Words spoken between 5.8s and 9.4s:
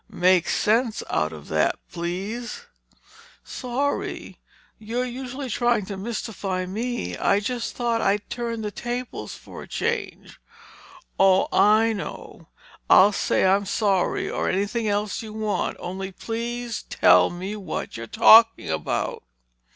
to mystify me—I just thought I'd turn the tables